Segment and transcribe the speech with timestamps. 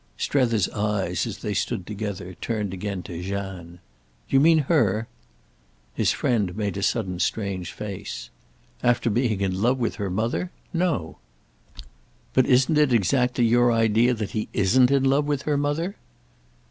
[0.17, 3.73] Strether's eyes, as they stood together, turned again to Jeanne.
[4.27, 5.07] "Do you mean her?"
[5.93, 8.31] His friend made a sudden strange face.
[8.81, 10.49] "After being in love with her mother?
[10.73, 11.19] No."
[12.33, 15.97] "But isn't it exactly your idea that he isn't in love with her mother?"